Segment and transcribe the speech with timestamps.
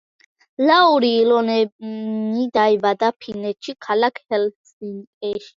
[0.69, 5.49] ლაური ილონენი დაიბადა ფინეთში, ქალაქ ჰელსინკიში.